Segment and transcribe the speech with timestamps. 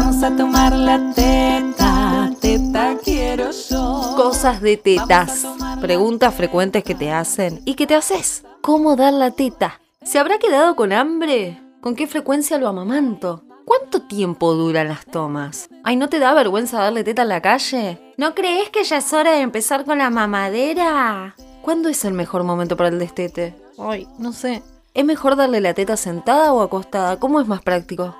[0.00, 4.14] Vamos a tomar la teta, teta quiero yo.
[4.16, 5.44] Cosas de tetas.
[5.80, 8.44] Preguntas frecuentes que te hacen y que te haces.
[8.60, 9.80] ¿Cómo dar la teta?
[10.04, 11.60] ¿Se habrá quedado con hambre?
[11.80, 13.42] ¿Con qué frecuencia lo amamanto?
[13.64, 15.68] ¿Cuánto tiempo duran las tomas?
[15.82, 18.14] Ay, ¿no te da vergüenza darle teta en la calle?
[18.16, 21.34] ¿No crees que ya es hora de empezar con la mamadera?
[21.60, 23.56] ¿Cuándo es el mejor momento para el destete?
[23.76, 24.62] Ay, no sé.
[24.94, 27.18] ¿Es mejor darle la teta sentada o acostada?
[27.18, 28.14] ¿Cómo es más práctico?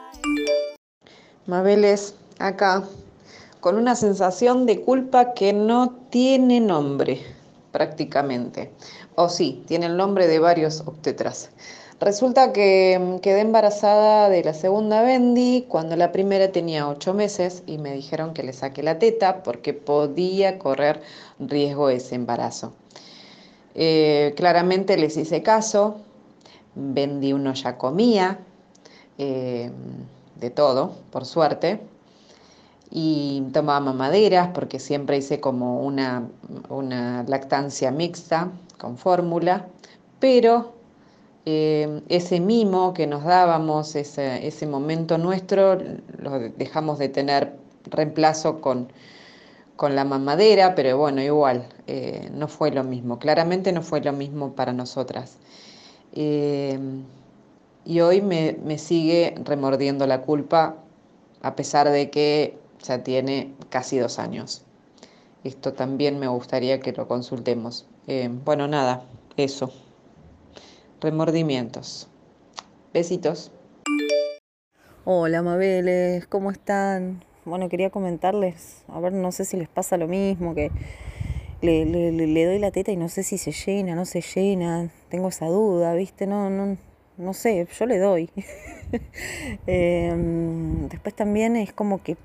[1.49, 2.85] Mabeles, acá,
[3.61, 7.23] con una sensación de culpa que no tiene nombre,
[7.73, 8.71] prácticamente.
[9.15, 11.49] O sí, tiene el nombre de varios obstetras.
[12.01, 17.63] Resulta que mm, quedé embarazada de la segunda Bendy cuando la primera tenía ocho meses
[17.65, 21.01] y me dijeron que le saque la teta porque podía correr
[21.39, 22.75] riesgo ese embarazo.
[23.75, 25.97] Eh, claramente les hice caso,
[26.75, 28.39] Bendy uno ya comía,
[29.17, 29.71] eh,
[30.39, 31.81] de todo, por suerte.
[32.91, 36.29] Y tomaba mamaderas porque siempre hice como una,
[36.71, 39.67] una lactancia mixta con fórmula,
[40.21, 40.73] pero
[41.45, 45.79] eh, ese mimo que nos dábamos, ese, ese, momento nuestro,
[46.19, 47.55] lo dejamos de tener
[47.91, 48.89] reemplazo con,
[49.77, 54.13] con la mamadera, pero bueno, igual, eh, no fue lo mismo, claramente no fue lo
[54.13, 55.39] mismo para nosotras.
[56.13, 56.79] Eh,
[57.89, 60.77] y hoy me, me, sigue remordiendo la culpa
[61.41, 64.63] a pesar de que ya tiene casi dos años.
[65.43, 67.87] Esto también me gustaría que lo consultemos.
[68.07, 69.05] Eh, bueno, nada,
[69.39, 69.73] eso.
[71.01, 72.09] Remordimientos.
[72.93, 73.53] Besitos.
[75.07, 77.25] Hola Mabeles, ¿cómo están?
[77.47, 80.71] Bueno, quería comentarles, a ver, no sé si les pasa lo mismo, que
[81.63, 84.91] le, le, le doy la teta y no sé si se llena, no se llena,
[85.09, 86.27] tengo esa duda, ¿viste?
[86.27, 86.77] No, no,
[87.19, 88.31] no sé, yo le doy.
[89.67, 90.15] eh,
[90.89, 92.17] después también es como que,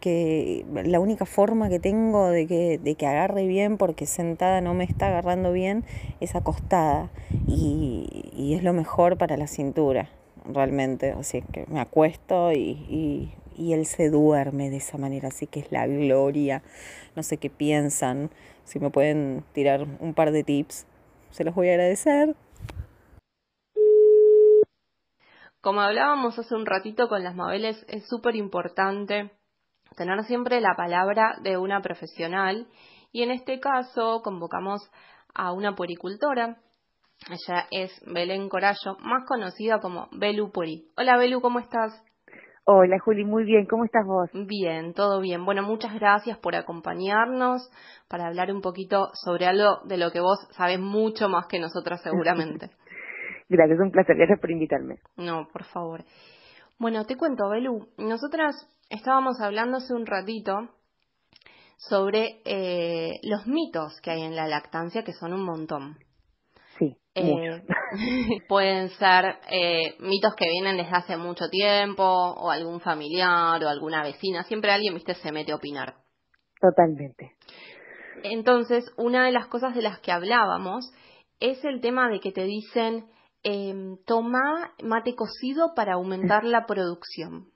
[0.00, 4.74] que la única forma que tengo de que, de que agarre bien, porque sentada no
[4.74, 5.84] me está agarrando bien,
[6.20, 7.10] es acostada.
[7.46, 10.08] Y, y es lo mejor para la cintura,
[10.44, 11.10] realmente.
[11.12, 12.56] Así que me acuesto y,
[12.88, 16.62] y, y él se duerme de esa manera, así que es la gloria.
[17.16, 18.30] No sé qué piensan,
[18.64, 20.86] si me pueden tirar un par de tips,
[21.30, 22.34] se los voy a agradecer.
[25.60, 29.32] Como hablábamos hace un ratito con las Mabeles, es súper importante
[29.96, 32.68] tener siempre la palabra de una profesional
[33.10, 34.80] y en este caso convocamos
[35.34, 36.58] a una puericultora.
[37.28, 40.86] Ella es Belén Corallo, más conocida como Belu Pueri.
[40.96, 42.04] Hola Belu, ¿cómo estás?
[42.64, 44.30] Hola Juli, muy bien, ¿cómo estás vos?
[44.46, 45.44] Bien, todo bien.
[45.44, 47.68] Bueno, muchas gracias por acompañarnos
[48.06, 52.00] para hablar un poquito sobre algo de lo que vos sabés mucho más que nosotras
[52.02, 52.70] seguramente.
[53.48, 54.16] Gracias, un placer.
[54.16, 54.98] Gracias por invitarme.
[55.16, 56.04] No, por favor.
[56.78, 57.88] Bueno, te cuento, Belu.
[57.96, 58.54] Nosotras
[58.90, 60.68] estábamos hablando hace un ratito
[61.76, 65.96] sobre eh, los mitos que hay en la lactancia, que son un montón.
[66.78, 66.96] Sí.
[67.14, 67.62] Eh,
[68.48, 74.02] pueden ser eh, mitos que vienen desde hace mucho tiempo, o algún familiar, o alguna
[74.02, 74.44] vecina.
[74.44, 75.94] Siempre alguien, viste, se mete a opinar.
[76.60, 77.32] Totalmente.
[78.24, 80.92] Entonces, una de las cosas de las que hablábamos
[81.40, 83.04] es el tema de que te dicen
[83.50, 83.74] eh,
[84.06, 87.46] toma mate cocido para aumentar la producción.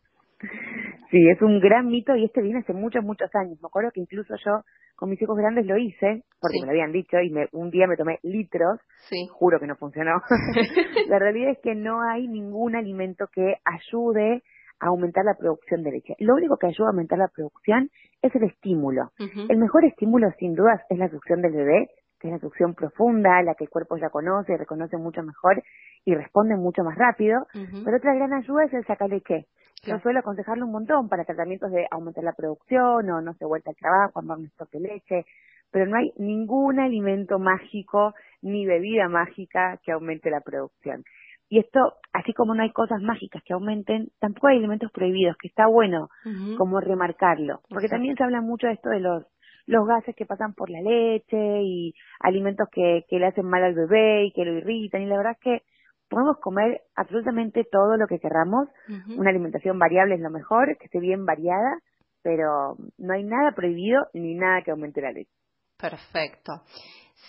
[1.11, 3.59] Sí, es un gran mito y este viene hace muchos, muchos años.
[3.61, 4.63] Me acuerdo que incluso yo
[4.97, 6.61] con mis hijos grandes lo hice, porque Sí.
[6.61, 9.27] me lo habían dicho y me, un día me tomé litros, Sí.
[9.33, 10.13] juro que no funcionó.
[11.09, 14.43] la realidad es que no hay ningún alimento que ayude
[14.81, 16.15] a aumentar la producción de leche.
[16.19, 17.91] Lo único que ayuda a aumentar la producción
[18.23, 19.11] es el estímulo.
[19.49, 21.89] El mejor estímulo, sin dudas, es la succión del bebé,
[22.23, 25.61] que es la succión profunda, la que el cuerpo ya conoce, reconoce mucho mejor
[26.05, 27.47] y responde mucho más rápido.
[27.53, 29.47] Pero otra gran ayuda es el sacaleche.
[29.85, 33.71] Yo suelo aconsejarlo un montón para tratamientos de aumentar la producción o no se vuelta
[33.71, 35.25] al trabajo, armar un stock de leche,
[35.73, 41.03] pero no hay ningún alimento mágico ni bebida mágica que aumente la producción.
[41.49, 45.49] Y esto, así como no hay cosas mágicas que aumenten, tampoco hay alimentos prohibidos, que
[45.49, 46.09] está bueno
[46.57, 47.97] como remarcarlo, porque Exacto.
[47.97, 49.25] también se habla mucho de esto de los
[49.67, 53.75] los gases que pasan por la leche y alimentos que, que le hacen mal al
[53.75, 55.63] bebé y que lo irritan y la verdad es que
[56.09, 59.21] podemos comer absolutamente todo lo que querramos, Ujú.
[59.21, 61.79] una alimentación variable es lo mejor, que esté bien variada,
[62.23, 65.33] pero no hay nada prohibido ni nada que aumente la leche.
[65.79, 66.53] Perfecto.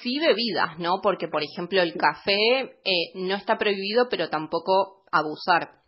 [0.01, 0.99] Sí bebidas, ¿no?
[1.01, 5.82] Porque, por ejemplo, el café eh, no está prohibido, pero tampoco abusar.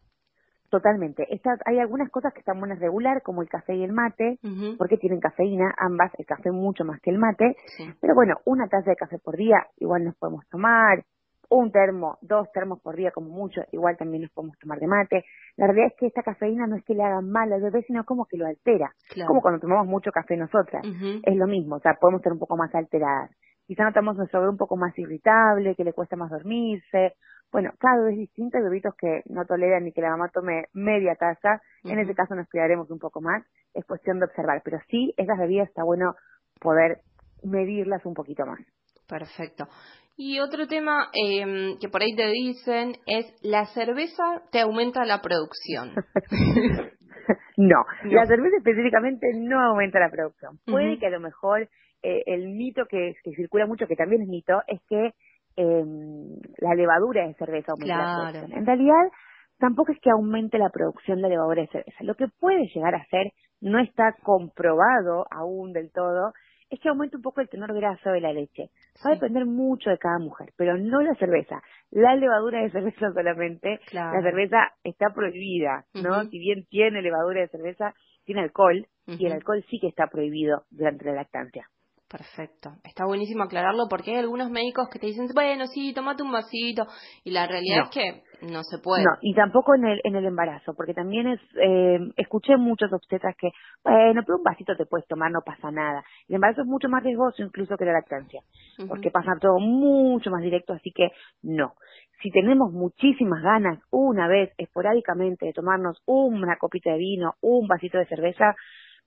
[0.69, 1.27] Totalmente.
[1.65, 4.39] Hay algunas cosas que están buenas regular, como el café y el mate,
[4.77, 7.85] porque tienen cafeína, ambas, el café mucho más que el mate, Sí.
[8.01, 11.03] pero bueno, una taza de café por día igual nos podemos tomar,
[11.47, 15.25] un termo, dos termos por día como mucho, igual también nos podemos tomar de mate.
[15.57, 18.03] La realidad es que esta cafeína no es que le haga mal al bebé, sino
[18.03, 18.91] como que lo altera.
[19.27, 20.83] Como cuando tomamos mucho café nosotras.
[21.23, 23.29] Es lo mismo, o sea, podemos estar un poco más alteradas.
[23.67, 27.13] Quizá notamos nuestro bebé un poco más irritable, que le cuesta más dormirse.
[27.55, 28.57] Bueno, cada vez es distinto.
[28.57, 31.61] Hay bebitos que no toleran ni que la mamá tome media taza.
[31.85, 33.45] En ese caso nos cuidaremos un poco más.
[33.73, 34.61] Es cuestión de observar.
[34.65, 36.15] Pero sí, esas bebidas está bueno
[36.59, 36.99] poder
[37.45, 38.59] medirlas un poquito más.
[39.07, 39.69] Perfecto.
[40.17, 45.21] Y otro tema eh, que por ahí te dicen es, ¿la cerveza te aumenta la
[45.21, 45.93] producción?
[47.55, 50.59] no, la cerveza específicamente no aumenta la producción.
[50.65, 51.69] Puede que a lo mejor
[52.05, 55.15] eh, el mito que, circula mucho, que también es mito, es que
[55.55, 58.59] em, la levadura de cerveza aumenta la producción.
[58.59, 59.11] En realidad,
[59.59, 62.03] tampoco es que aumente la producción de levadura de cerveza.
[62.03, 63.31] Lo que puede llegar a ser,
[63.61, 66.33] no está comprobado aún del todo,
[66.69, 68.69] es que aumente un poco el tenor graso de la leche.
[69.05, 71.61] Va a depender mucho de cada mujer, pero no la cerveza.
[71.91, 73.79] La levadura de cerveza solamente,
[74.13, 76.23] la cerveza está prohibida, ¿no?
[76.25, 77.93] Si bien tiene levadura de cerveza,
[78.25, 81.67] tiene alcohol, y el alcohol sí que está prohibido durante la lactancia.
[82.09, 82.69] Perfecto.
[82.83, 86.85] Está buenísimo aclararlo porque hay algunos médicos que te dicen, bueno, sí, tomate un vasito.
[87.23, 89.03] Y la realidad es que no se puede.
[89.03, 93.35] No, y tampoco en el, en el embarazo, porque también es, eh, escuché muchos obstetras
[93.37, 93.49] que,
[93.83, 96.03] bueno, pero un vasito te puedes tomar, no pasa nada.
[96.27, 98.41] El embarazo es mucho más riesgoso incluso que la lactancia,
[98.87, 101.09] porque pasa todo mucho más directo, así que
[101.41, 101.73] no.
[102.21, 107.97] Si tenemos muchísimas ganas, una vez esporádicamente, de tomarnos una copita de vino, un vasito
[107.97, 108.55] de cerveza,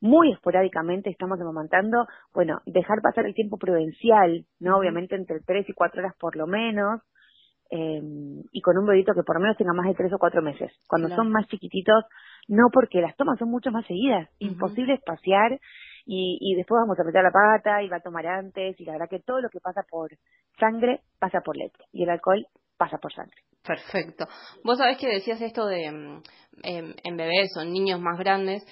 [0.00, 4.78] muy esporádicamente estamos amamantando, bueno, dejar pasar el tiempo prudencial, ¿no?
[4.78, 7.00] Obviamente entre tres y cuatro horas por lo menos,
[7.70, 8.00] eh,
[8.52, 10.72] y con un bebito que por lo menos tenga más de tres o cuatro meses.
[10.86, 12.04] Cuando son más chiquititos,
[12.46, 15.60] no porque las tomas son mucho más seguidas, imposible espaciar
[16.06, 18.92] y, y después vamos a meter la pata y va a tomar antes y la
[18.92, 20.10] verdad que todo lo que pasa por
[20.58, 22.46] sangre pasa por leche y el alcohol
[22.78, 23.36] pasa por sangre.
[23.66, 24.26] Perfecto.
[24.64, 26.22] Vos sabés que decías esto de mm,
[26.62, 28.64] em, en bebés o niños más grandes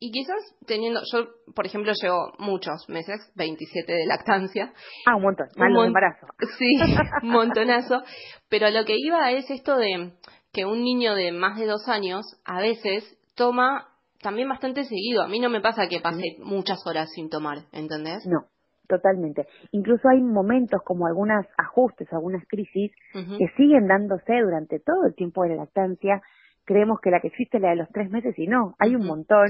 [0.00, 4.72] y quizás teniendo, yo por ejemplo llevo muchos meses, 27 de lactancia.
[5.06, 6.26] Ah, un montón, un embarazo.
[6.58, 6.74] Sí,
[7.22, 8.02] un montonazo.
[8.48, 10.14] Pero lo que iba es esto de
[10.54, 13.04] que un niño de más de dos años a veces
[13.36, 13.88] toma
[14.22, 15.22] también bastante seguido.
[15.22, 18.26] A mí no me pasa que pase muchas horas sin tomar, ¿entendés?
[18.26, 18.46] No,
[18.88, 19.46] totalmente.
[19.70, 25.42] Incluso hay momentos como algunos ajustes, algunas crisis que siguen dándose durante todo el tiempo
[25.42, 26.22] de la lactancia
[26.70, 29.04] creemos que la que existe es la de los tres meses y no, hay un
[29.04, 29.48] montón.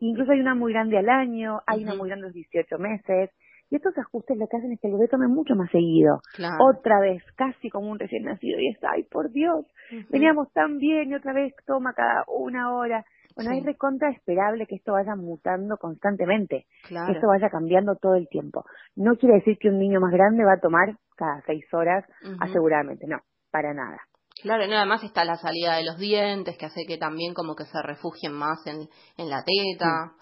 [0.00, 3.30] Incluso hay una muy grande al año, hay una muy grande a los 18 meses.
[3.70, 6.20] Y estos ajustes lo que hacen es que el bebé tome mucho más seguido.
[6.60, 8.58] Otra vez, casi como un recién nacido.
[8.60, 9.66] Y es, ay, por Dios,
[10.08, 13.04] veníamos tan bien y otra vez toma cada una hora.
[13.36, 18.26] Bueno, es recontra esperable que esto vaya mutando constantemente, que esto vaya cambiando todo el
[18.28, 18.64] tiempo.
[18.96, 22.06] No quiere decir que un niño más grande va a tomar cada seis horas,
[22.40, 23.18] aseguradamente, no,
[23.50, 24.00] para nada.
[24.42, 27.64] Claro, no, además está la salida de los dientes, que hace que también como que
[27.64, 30.12] se refugien más en, en la teta.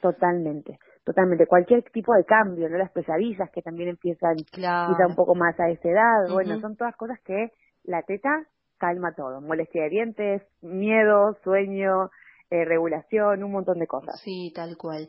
[0.00, 1.46] totalmente, totalmente.
[1.46, 2.78] Cualquier tipo de cambio, ¿no?
[2.78, 4.94] Las pesadillas que también empiezan claro.
[4.94, 6.32] quizá un poco más a esa edad.
[6.32, 7.52] Bueno, son todas cosas que
[7.84, 8.46] la teta
[8.78, 9.40] calma todo.
[9.40, 12.10] Molestia de dientes, miedo, sueño,
[12.50, 14.20] eh, regulación, un montón de cosas.
[14.22, 15.08] Sí, tal cual.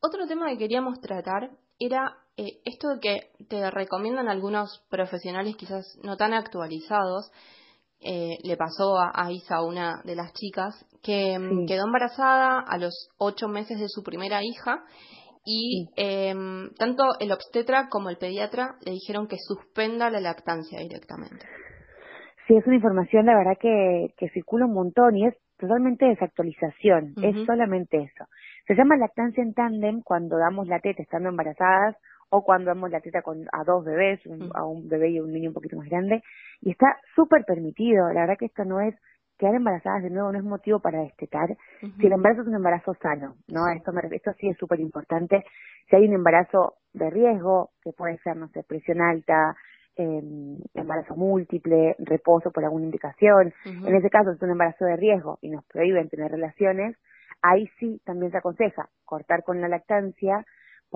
[0.00, 5.98] Otro tema que queríamos tratar era eh, esto de que te recomiendan algunos profesionales quizás
[6.02, 7.32] no tan actualizados,
[8.00, 13.08] eh, le pasó a, Isa, una de las chicas, que mm, quedó embarazada a los
[13.18, 14.84] ocho meses de su primera hija
[15.44, 21.46] y em, tanto el obstetra como el pediatra le dijeron que suspenda la lactancia directamente.
[22.46, 27.14] Sí, es una información, la verdad, que, que circula un montón y es totalmente desactualización,
[27.22, 28.26] es solamente eso.
[28.66, 31.96] Se llama lactancia en tándem cuando damos la teta estando embarazadas
[32.30, 34.20] o cuando damos la teta con, a dos bebés,
[34.54, 36.22] a un bebé y a un niño un poquito más grande,
[36.60, 38.08] y está súper permitido.
[38.12, 38.94] La verdad que esto no es
[39.38, 41.56] quedar embarazadas de nuevo, no es motivo para destetar.
[41.80, 43.68] Si el embarazo es un embarazo sano, ¿no?
[43.68, 45.44] Esto, esto sí es súper importante.
[45.88, 49.54] Si hay un embarazo de riesgo, que puede ser, no sé, presión alta,
[49.96, 50.22] eh,
[50.74, 55.50] embarazo múltiple, reposo por alguna indicación, en ese caso es un embarazo de riesgo y
[55.50, 56.96] nos prohíben tener relaciones,
[57.42, 60.44] ahí sí también se aconseja cortar con la lactancia,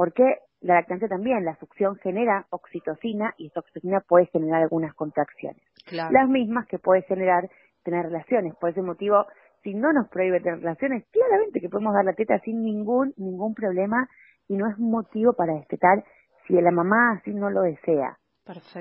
[0.00, 5.62] porque la lactancia también, la succión genera oxitocina y esa oxitocina puede generar algunas contracciones.
[5.92, 7.50] Las mismas que puede generar
[7.82, 8.54] tener relaciones.
[8.56, 9.26] Por ese motivo,
[9.62, 13.52] si no nos prohíbe tener relaciones, claramente que podemos dar la teta sin ningún, ningún
[13.52, 14.08] problema
[14.48, 16.02] y no es motivo para destetar
[16.46, 18.16] si la mamá así no lo desea.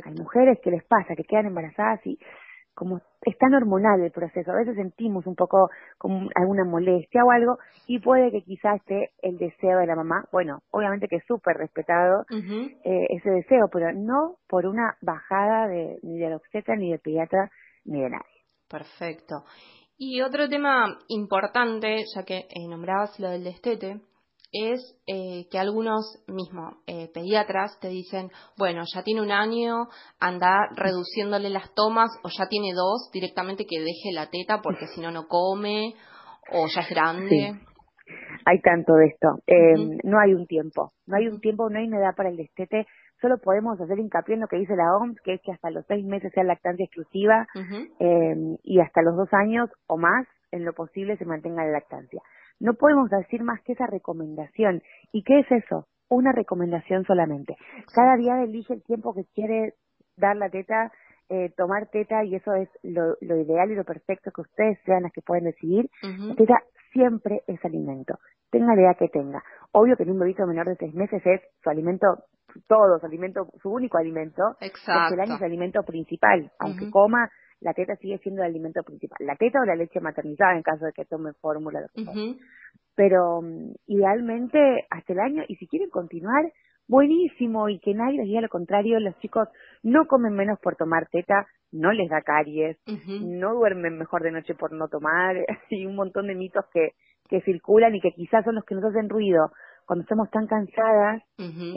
[0.06, 2.18] Hay mujeres que les pasa, que quedan embarazadas y
[2.80, 7.32] como es tan hormonal el proceso, a veces sentimos un poco como alguna molestia o
[7.32, 7.58] algo
[7.88, 11.58] y puede que quizás esté el deseo de la mamá, bueno, obviamente que es súper
[11.58, 17.00] respetado eh, ese deseo, pero no por una bajada de, ni de obstetra, ni de
[17.00, 17.52] pediatra,
[17.84, 18.40] ni de nadie.
[18.70, 19.44] Perfecto.
[19.98, 24.00] Y otro tema importante, ya que eh, nombrabas lo del destete,
[24.52, 29.88] es eh, que algunos mismos eh, pediatras te dicen, bueno, ya tiene un año,
[30.20, 35.02] anda reduciéndole las tomas, o ya tiene dos, directamente que deje la teta porque si
[35.02, 35.94] no, no come,
[36.52, 37.60] o ya es grande.
[38.46, 39.28] Hay tanto de esto.
[39.46, 42.38] Eh, No hay un tiempo, no hay un tiempo, no hay una edad para el
[42.38, 42.88] destete.
[43.22, 45.86] Solo podemos hacer hincapié en lo que dice la OMS, que es que hasta los
[45.88, 47.46] seis meses sea lactancia exclusiva
[48.00, 52.22] eh, y hasta los dos años o más, en lo posible, se mantenga la lactancia.
[52.60, 54.82] No podemos decir más que esa recomendación.
[55.12, 55.88] ¿Y qué es eso?
[56.10, 57.56] Una recomendación solamente.
[57.94, 59.76] Cada día elige el tiempo que quiere
[60.18, 60.92] dar la teta,
[61.30, 65.14] eh, tomar teta, y eso es lo, ideal y lo perfecto que ustedes sean las
[65.14, 65.90] que pueden decidir.
[66.02, 66.56] La teta
[66.92, 68.16] siempre es alimento,
[68.50, 69.44] tenga la edad que tenga.
[69.72, 72.08] Obvio que en un bebito menor de seis meses es su alimento,
[72.68, 75.14] todo, su alimento, su único alimento, Exacto.
[75.14, 77.30] el año es alimento principal, aunque coma
[77.62, 79.18] la teta sigue siendo el alimento principal.
[79.20, 81.82] La teta o la leche maternizada en caso de que tome fórmula.
[82.96, 86.52] Pero mm, idealmente hasta el año, y si quieren continuar,
[86.88, 89.48] buenísimo, y que nadie les diga lo contrario, los chicos
[89.84, 92.78] no comen menos por tomar teta, no les da caries,
[93.40, 95.36] no duermen mejor de noche por no tomar,
[95.70, 96.94] y un montón de mitos que,
[97.30, 99.52] que circulan y que quizás son los que nos hacen ruido.
[99.86, 101.24] Cuando estamos tan cansadas,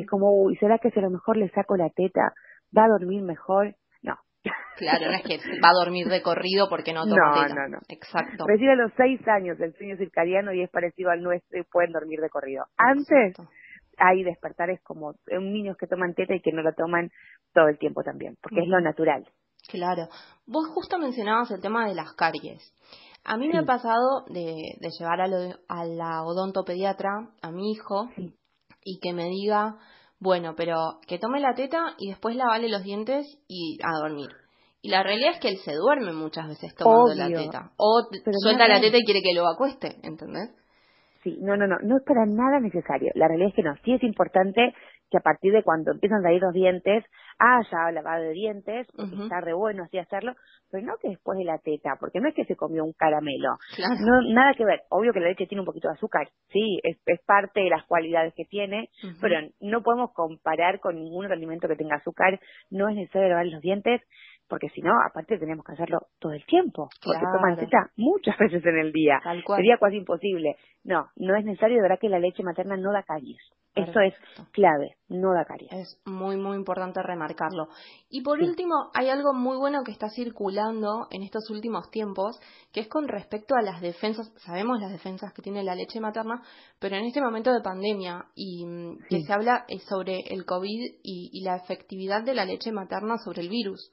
[0.01, 2.33] es como, uy, ¿será que si a lo mejor le saco la teta,
[2.77, 3.75] va a dormir mejor?
[4.83, 7.79] Claro, no es que va a dormir de corrido porque no toma No, no, no.
[7.89, 8.45] Exacto.
[8.47, 11.93] Recibe a los seis años el sueño circadiano y es parecido al nuestro y pueden
[11.93, 12.65] dormir de corrido.
[12.77, 13.37] Antes
[13.97, 17.11] hay despertares como niños que toman teta y que no lo toman
[17.55, 19.25] todo el tiempo también, porque es lo natural.
[19.69, 20.09] Claro.
[20.47, 22.75] Vos justo mencionabas el tema de las caries.
[23.25, 24.57] A mí me ha pasado de,
[24.99, 25.27] llevar a,
[25.69, 28.11] a, la odontopediatra a mi hijo
[28.85, 29.79] y que me diga,
[30.19, 34.42] bueno, pero que tome la teta y después lavale los dientes y a dormir.
[34.83, 37.71] Y la realidad es que él se duerme muchas veces tomando la teta.
[37.77, 38.03] O
[38.43, 40.51] suelta la teta y quiere que lo acueste, ¿entendés?
[41.23, 43.13] Sí, no, no, no, no es para nada necesario.
[43.15, 43.77] La realidad es que no.
[43.85, 44.75] Sí es importante
[45.13, 47.05] que a partir de cuando empiezan a salir los dientes,
[47.39, 50.35] haya lavado de dientes, porque está re bueno así hacerlo,
[50.71, 53.59] pero no que después de la teta, porque no es que se comió un caramelo.
[53.79, 54.81] No, nada que ver.
[54.89, 57.85] Obvio que la leche tiene un poquito de azúcar, sí, es, es parte de las
[57.85, 58.89] cualidades que tiene,
[59.21, 62.41] pero no podemos comparar con ningún otro alimento que tenga azúcar.
[62.71, 64.01] No es necesario lavar los dientes
[64.49, 68.65] porque si no, aparte tenemos que hacerlo todo el tiempo, porque toman teta muchas veces
[68.65, 69.19] en el día.
[69.57, 70.57] Sería casi imposible.
[70.85, 73.41] No, no es necesario, de verdad que la leche materna no da caries.
[73.75, 74.13] Eso es
[74.51, 75.73] clave, no da caries.
[75.73, 77.69] Es muy, muy importante remarcarlo.
[78.11, 82.39] Y por último, hay algo muy bueno que está circulando en estos últimos tiempos,
[82.71, 84.31] que es con respecto a las defensas.
[84.45, 86.43] Sabemos las defensas que tiene la leche materna,
[86.79, 90.99] pero en este momento de pandemia y mm, que se habla eh, sobre el COVID
[91.03, 93.91] y la efectividad de la leche materna sobre el virus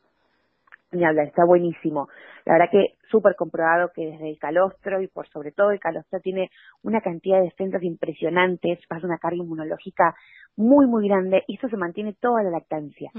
[0.91, 2.09] ni hablar, está buenísimo.
[2.45, 6.19] La verdad que súper comprobado que desde el calostro y por sobre todo el calostro
[6.19, 6.49] tiene
[6.83, 10.15] una cantidad de defensas impresionantes, pasa una carga inmunológica
[10.55, 13.11] muy, muy grande y eso se mantiene toda la lactancia.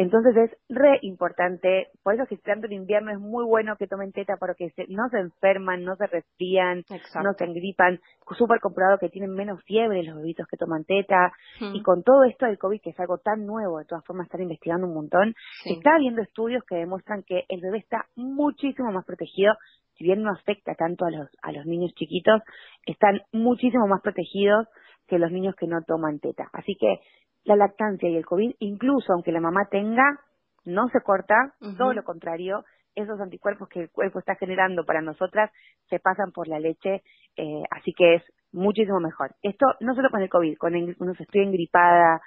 [0.00, 4.12] Entonces es re importante, por eso que tanto en invierno es muy bueno que tomen
[4.12, 6.84] teta porque no se enferman, no se resfrían,
[7.22, 8.00] no se engripan,
[8.38, 11.32] súper comprobado que tienen menos fiebre los bebitos que toman teta.
[11.74, 14.40] Y con todo esto del COVID que es algo tan nuevo, de todas formas están
[14.40, 15.34] investigando un montón,
[15.66, 19.52] está habiendo estudios que demuestran que el bebé está muchísimo más protegido.
[19.98, 22.40] Si bien no afecta tanto a los, a los niños chiquitos,
[22.86, 24.66] están muchísimo más protegidos
[25.10, 26.48] que los niños que no toman teta.
[26.52, 27.00] Así que
[27.44, 30.20] la lactancia y el COVID, incluso aunque la mamá tenga,
[30.64, 32.64] no se corta, todo lo contrario,
[32.94, 35.50] esos anticuerpos que el cuerpo está generando para nosotras
[35.88, 37.02] se pasan por la leche,
[37.36, 39.34] eh, así que es muchísimo mejor.
[39.42, 42.20] Esto no solo con el COVID, con uno se estoy engripada,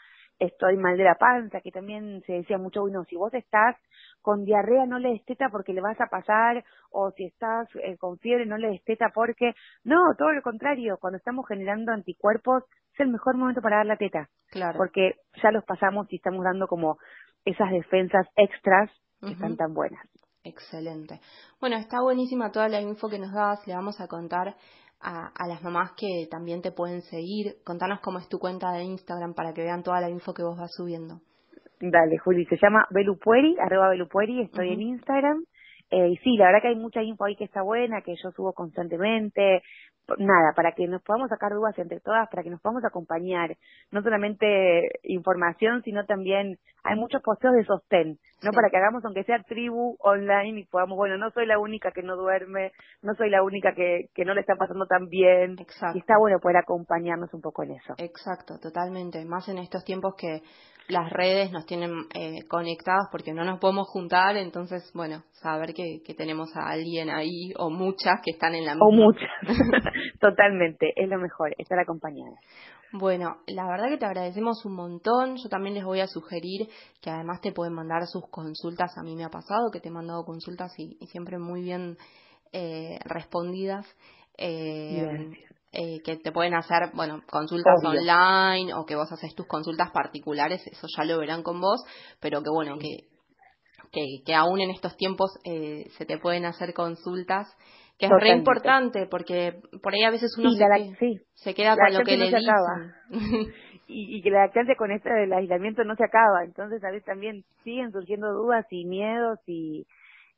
[0.46, 3.76] estoy mal de la panza, que también se decía mucho, bueno, si vos estás
[4.22, 7.98] con diarrea no le des teta porque le vas a pasar, o si estás eh,
[7.98, 12.64] con fiebre no le des teta porque, no, todo lo contrario, cuando estamos generando anticuerpos
[12.94, 14.78] es el mejor momento para dar la teta, claro.
[14.78, 16.98] porque ya los pasamos y estamos dando como
[17.46, 20.06] esas defensas extras que están tan buenas.
[20.44, 21.22] Excelente.
[21.62, 24.56] Bueno, está buenísima toda la info que nos das, le vamos a contar
[25.04, 27.56] a, las mamás que también te pueden seguir.
[27.64, 30.58] Contanos cómo es tu cuenta de Instagram para que vean toda la info que vos
[30.58, 31.20] vas subiendo.
[31.80, 35.44] Dale, Juli, se llama Belupueri, arroba Belupueri, estoy en Instagram.
[35.92, 38.32] Eh, y sí, la verdad que hay mucha info ahí que está buena, que yo
[38.32, 39.62] subo constantemente,
[40.18, 43.56] nada, para que nos podamos sacar dudas entre todas, para que nos podamos acompañar,
[43.92, 48.52] no solamente información, sino también hay muchos posteos de sostén, ¿no?
[48.52, 52.04] Para que hagamos aunque sea tribu online y podamos, bueno, no soy la única que
[52.04, 55.56] no duerme, no soy la única que, que no le está pasando tan bien.
[55.60, 55.98] Exacto.
[55.98, 57.94] Y está bueno poder acompañarnos un poco en eso.
[57.98, 59.24] Exacto, totalmente.
[59.26, 60.42] Más en estos tiempos que
[60.88, 66.02] las redes nos tienen eh, conectados porque no nos podemos juntar, entonces, bueno, saber que,
[66.06, 68.88] que tenemos a alguien ahí o muchas que están en la misma.
[68.88, 69.30] O muchas,
[70.20, 72.38] totalmente, es lo mejor, estar acompañada.
[72.96, 75.38] Bueno, la verdad que te agradecemos un montón.
[75.38, 76.70] Yo también les voy a sugerir
[77.02, 78.96] que además te pueden mandar sus consultas.
[79.00, 81.98] A mí me ha pasado que te he mandado consultas y, y siempre muy bien
[82.52, 83.88] eh, respondidas.
[84.38, 85.32] Eh,
[85.74, 88.00] eh, que te pueden hacer, bueno, consultas Obvio.
[88.00, 91.84] online o que vos haces tus consultas particulares, eso ya lo verán con vos,
[92.22, 93.08] pero que bueno, que,
[93.92, 97.48] que, que aún en estos tiempos eh, se te pueden hacer consultas,
[97.98, 100.98] que es re importante porque por ahí a veces uno Sí, se, la que- lac-
[101.00, 101.22] sí.
[101.36, 102.94] se queda la con lo que le no acaba.
[103.10, 103.52] dicen.
[103.88, 107.06] y, y que la lactancia con esto del aislamiento no se acaba, entonces a veces
[107.06, 109.86] también siguen surgiendo dudas y miedos y,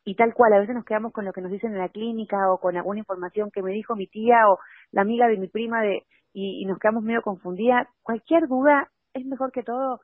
[0.06, 2.38] y tal cual, a veces nos quedamos con lo que nos dicen en la clínica
[2.52, 4.60] o con alguna información que me dijo mi tía o
[4.92, 7.88] la amiga de mi prima de y, y nos quedamos medio confundidas.
[8.04, 10.02] Cualquier duda es mejor que todo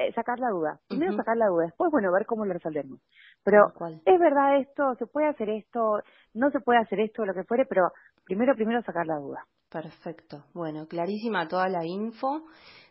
[0.00, 0.80] eh, sacar la duda.
[0.88, 3.00] Primero sacar la duda, después bueno, ver cómo lo resolvemos.
[3.44, 3.72] Pero
[4.06, 6.00] es verdad esto, se puede hacer esto,
[6.32, 7.92] no se puede hacer esto, lo que fuere, pero
[8.24, 9.44] primero primero sacar la duda.
[9.70, 10.44] Perfecto.
[10.52, 12.42] Bueno, clarísima toda la info.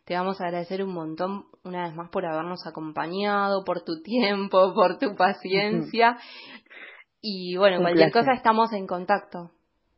[0.05, 4.73] Te vamos a agradecer un montón una vez más por habernos acompañado, por tu tiempo,
[4.75, 6.17] por tu paciencia.
[7.21, 8.25] Y bueno, Un cualquier placer.
[8.25, 9.51] cosa estamos en contacto.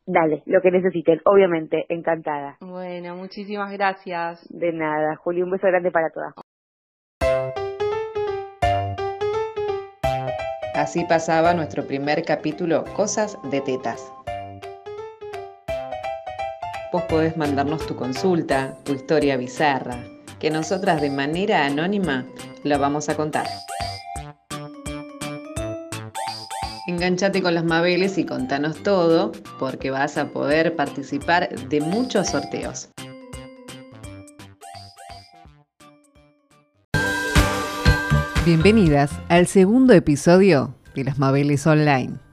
[0.07, 2.57] Dale, lo que necesiten, obviamente, encantada.
[2.59, 4.45] Bueno, muchísimas gracias.
[4.49, 6.33] De nada, Juli, un beso grande para todas.
[10.73, 14.11] Así pasaba nuestro primer capítulo, Cosas de Tetas.
[16.91, 20.03] Vos podés mandarnos tu consulta, tu historia bizarra,
[20.39, 22.25] que nosotras de manera anónima
[22.63, 23.47] la vamos a contar.
[26.87, 32.89] Enganchate con las Mabeles y contanos todo, porque vas a poder participar de muchos sorteos.
[38.45, 42.30] Bienvenidas al segundo episodio de Las Mabeles Online.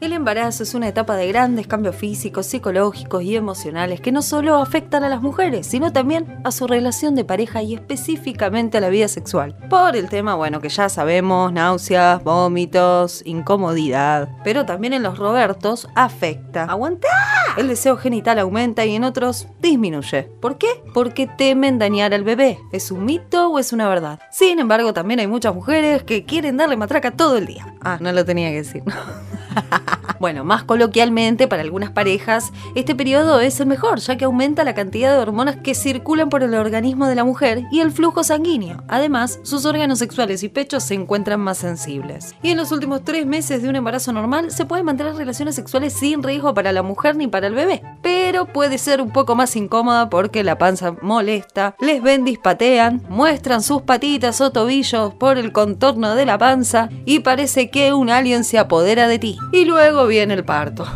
[0.00, 4.54] El embarazo es una etapa de grandes cambios físicos, psicológicos y emocionales que no solo
[4.54, 8.90] afectan a las mujeres, sino también a su relación de pareja y específicamente a la
[8.90, 9.56] vida sexual.
[9.68, 14.28] Por el tema, bueno, que ya sabemos, náuseas, vómitos, incomodidad.
[14.44, 16.62] Pero también en los Robertos afecta.
[16.66, 17.08] ¡Aguantá!
[17.56, 20.30] El deseo genital aumenta y en otros disminuye.
[20.40, 20.68] ¿Por qué?
[20.94, 22.60] Porque temen dañar al bebé.
[22.70, 24.20] ¿Es un mito o es una verdad?
[24.30, 27.74] Sin embargo, también hay muchas mujeres que quieren darle matraca todo el día.
[27.80, 28.84] Ah, no lo tenía que decir.
[30.20, 34.74] Bueno, más coloquialmente, para algunas parejas, este periodo es el mejor, ya que aumenta la
[34.74, 38.82] cantidad de hormonas que circulan por el organismo de la mujer y el flujo sanguíneo.
[38.88, 42.34] Además, sus órganos sexuales y pechos se encuentran más sensibles.
[42.42, 45.92] Y en los últimos tres meses de un embarazo normal, se pueden mantener relaciones sexuales
[45.92, 47.82] sin riesgo para la mujer ni para el bebé.
[48.02, 53.62] Pero puede ser un poco más incómoda porque la panza molesta, les ven dispatean, muestran
[53.62, 58.42] sus patitas o tobillos por el contorno de la panza y parece que un alien
[58.42, 59.38] se apodera de ti.
[59.52, 60.86] Y luego viene el parto.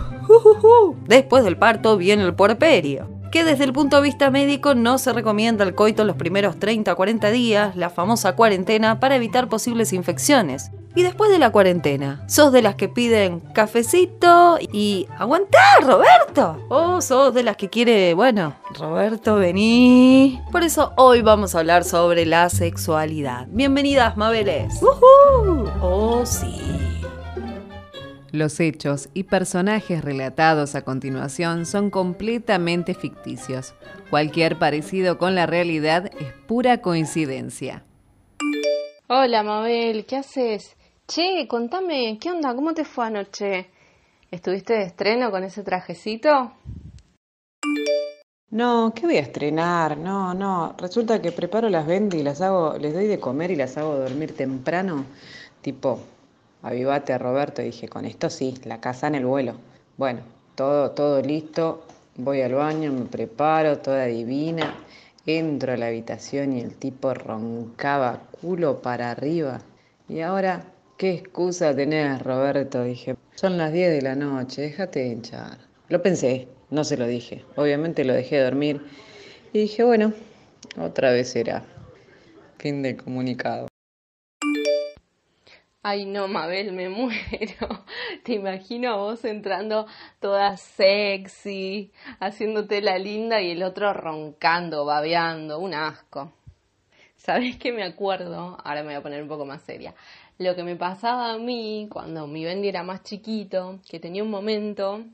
[1.07, 3.09] Después del parto viene el puerperio.
[3.31, 6.93] Que desde el punto de vista médico no se recomienda el coito los primeros 30
[6.93, 10.71] o 40 días, la famosa cuarentena, para evitar posibles infecciones.
[10.95, 16.59] Y después de la cuarentena, ¿sos de las que piden cafecito y aguantá, Roberto?
[16.69, 20.39] ¿O sos de las que quiere, bueno, Roberto, vení?
[20.53, 23.47] Por eso hoy vamos a hablar sobre la sexualidad.
[23.49, 24.83] Bienvenidas, Mabeles.
[24.83, 25.71] ¡Uhú!
[25.81, 26.62] Oh, sí.
[28.33, 33.75] Los hechos y personajes relatados a continuación son completamente ficticios.
[34.09, 37.85] Cualquier parecido con la realidad es pura coincidencia.
[39.07, 40.75] Hola, Mabel, ¿qué haces?
[41.07, 42.55] Che, contame, ¿qué onda?
[42.55, 43.69] ¿Cómo te fue anoche?
[44.31, 46.53] ¿Estuviste de estreno con ese trajecito?
[48.49, 49.99] No, ¿qué voy a estrenar?
[49.99, 50.75] No, no.
[50.79, 53.99] Resulta que preparo las vendas y las hago, les doy de comer y las hago
[53.99, 55.05] dormir temprano.
[55.61, 56.01] Tipo,
[56.63, 57.63] avivate Roberto.
[57.63, 59.55] Y dije, con esto sí, la casa en el vuelo.
[59.97, 60.21] Bueno,
[60.55, 61.85] todo, todo listo.
[62.17, 64.75] Voy al baño, me preparo, toda divina.
[65.27, 69.61] Entro a la habitación y el tipo roncaba culo para arriba.
[70.09, 70.65] Y ahora,
[70.99, 72.83] ¿qué excusa tenés, Roberto?
[72.83, 75.59] Dije, son las 10 de la noche, déjate hinchar.
[75.89, 77.45] Lo pensé, no se lo dije.
[77.57, 78.83] Obviamente lo dejé dormir.
[79.53, 80.13] Y dije, bueno,
[80.79, 81.63] otra vez será.
[82.59, 83.72] Fin del comunicado.
[85.85, 87.85] Ay, no, Mabel, me muero.
[88.23, 89.87] Te imagino a vos entrando
[90.21, 91.91] toda sexy,
[92.21, 96.33] haciéndote la linda y el otro roncando, babeando, un asco.
[97.17, 98.57] ¿Sabés qué me acuerdo?
[98.63, 99.93] Ahora me voy a poner un poco más seria.
[100.39, 104.31] Lo que me pasaba a mí cuando mi Bendy era más chiquito, que tenía un
[104.31, 105.05] momento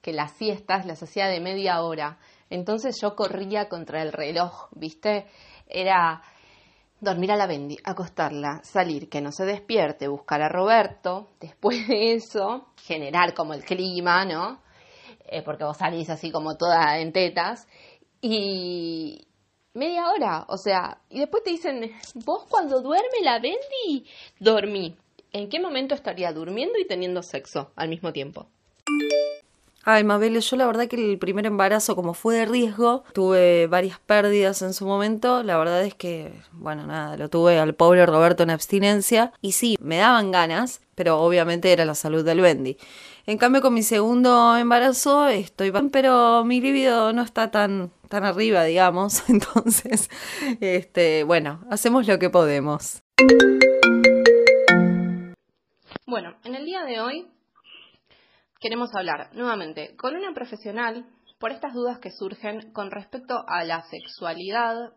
[0.00, 2.18] que las siestas las hacía de media hora.
[2.50, 5.26] Entonces yo corría contra el reloj, ¿viste?
[5.68, 6.22] Era
[7.00, 12.14] dormir a la Bendy, acostarla, salir, que no se despierte, buscar a Roberto, después de
[12.14, 14.60] eso, generar como el clima, ¿no?
[15.28, 17.66] Eh, porque vos salís así como toda en tetas,
[18.20, 19.26] y
[19.74, 21.92] media hora, o sea, y después te dicen,
[22.24, 24.06] vos cuando duerme la Bendy,
[24.40, 24.96] dormí.
[25.32, 28.46] ¿En qué momento estaría durmiendo y teniendo sexo al mismo tiempo?
[29.88, 34.00] Ay, Mabel, yo la verdad que el primer embarazo, como fue de riesgo, tuve varias
[34.00, 35.44] pérdidas en su momento.
[35.44, 39.32] La verdad es que, bueno, nada, lo tuve al pobre Roberto en abstinencia.
[39.40, 42.76] Y sí, me daban ganas, pero obviamente era la salud del Bendy.
[43.26, 48.24] En cambio, con mi segundo embarazo estoy bien, pero mi libido no está tan, tan
[48.24, 49.22] arriba, digamos.
[49.28, 50.10] Entonces,
[50.60, 53.04] este, bueno, hacemos lo que podemos.
[56.08, 57.28] Bueno, en el día de hoy
[58.60, 61.06] queremos hablar nuevamente con una profesional
[61.38, 64.92] por estas dudas que surgen con respecto a la sexualidad,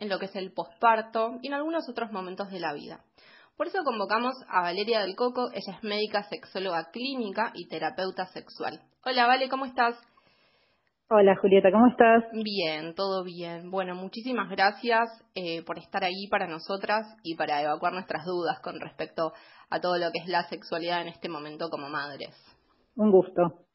[0.00, 3.04] en lo que es el posparto y en algunos otros momentos de la vida.
[3.56, 8.80] Por eso convocamos a Valeria del Coco, ella es médica sexóloga clínica y terapeuta sexual.
[9.04, 9.96] Hola, Vale, ¿cómo estás?
[11.08, 12.24] Hola, Julieta, ¿cómo estás?
[12.32, 13.70] Bien, todo bien.
[13.70, 18.80] Bueno, muchísimas gracias eh, por estar ahí para nosotras y para evacuar nuestras dudas con
[18.80, 19.32] respecto
[19.68, 22.34] a todo lo que es la sexualidad en este momento como madres.
[22.96, 23.66] Un gusto.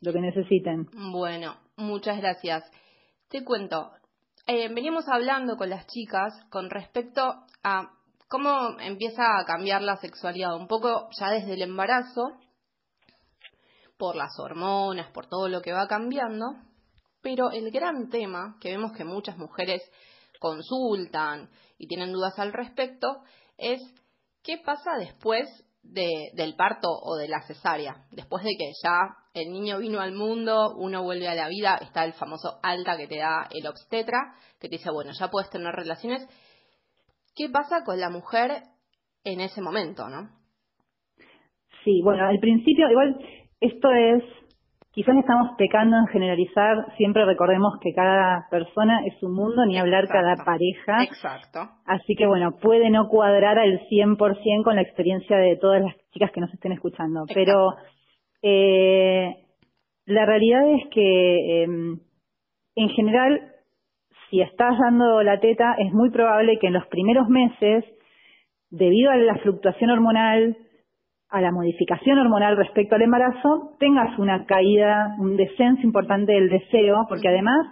[0.00, 0.88] Lo que necesiten.
[1.12, 2.64] Bueno, muchas gracias.
[3.28, 3.92] Te cuento,
[4.46, 4.68] eh,
[5.10, 7.22] hablando con las chicas con respecto
[7.62, 7.90] a
[8.28, 12.32] cómo empieza a cambiar la sexualidad, un poco ya desde el embarazo,
[14.02, 16.56] por las hormonas, por todo lo que va cambiando,
[17.20, 19.80] pero el gran tema que vemos que muchas mujeres
[20.40, 23.22] consultan y tienen dudas al respecto
[23.56, 23.80] es
[24.42, 25.46] qué pasa después
[25.82, 28.04] del parto o de la cesárea.
[28.10, 32.04] Después de que ya el niño vino al mundo, uno vuelve a la vida, está
[32.04, 35.74] el famoso alta que te da el obstetra, que te dice, bueno, ya puedes tener
[35.74, 36.26] relaciones.
[37.34, 38.62] ¿Qué pasa con la mujer
[39.24, 40.30] en ese momento, no?
[41.84, 43.18] Sí, bueno, al principio, igual,
[43.60, 44.22] esto es
[44.92, 50.06] quizás estamos pecando en generalizar, siempre recordemos que cada persona es un mundo, ni hablar
[50.06, 51.02] cada pareja.
[51.02, 51.60] Exacto.
[51.86, 56.30] Así que bueno, puede no cuadrar al 100% con la experiencia de todas las chicas
[56.30, 57.74] que nos estén escuchando, pero
[58.42, 59.34] eh,
[60.04, 61.98] la realidad es que em,
[62.76, 63.40] en general,
[64.28, 67.84] si estás dando la teta, es muy probable que en los primeros meses,
[68.70, 70.56] debido a la fluctuación hormonal,
[71.32, 77.06] a la modificación hormonal respecto al embarazo, tengas una caída, un descenso importante del deseo,
[77.08, 77.68] porque además,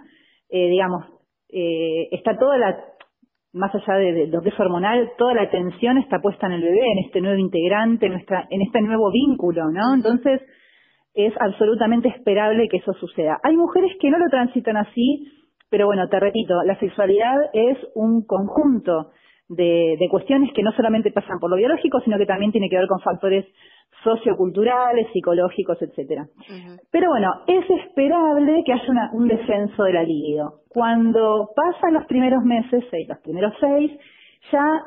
[0.49, 1.05] eh, digamos,
[1.47, 2.75] eh, está toda la,
[3.53, 6.91] más allá de, lo que es hormonal, toda la atención está puesta en el bebé,
[6.91, 9.93] en este nuevo integrante, en, nuestra, en este nuevo vínculo, ¿no?
[9.93, 10.41] Entonces,
[11.13, 13.39] es absolutamente esperable que eso suceda.
[13.43, 15.27] Hay mujeres que no lo transitan así,
[15.69, 19.11] pero bueno, te repito, la sexualidad es un conjunto
[19.55, 22.87] de, cuestiones que no solamente pasan por lo biológico, sino que también tiene que ver
[22.87, 23.45] con factores
[24.03, 26.25] socioculturales, psicológicos, etcétera.
[26.91, 30.61] Pero bueno, es esperable que haya un descenso de la libido.
[30.69, 33.91] Cuando pasan los primeros meses, seis, los primeros seis,
[34.51, 34.81] ya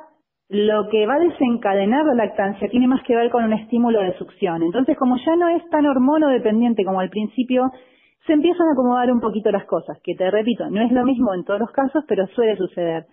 [0.48, 4.16] lo que va a desencadenar la lactancia tiene más que ver con un estímulo de
[4.16, 4.62] succión.
[4.62, 7.70] Entonces, como ya no es tan hormono dependiente como al principio,
[8.27, 11.35] se empiezan a acomodar un poquito las cosas, que te repito, no es lo mismo
[11.35, 13.05] en todos los casos, pero suele suceder.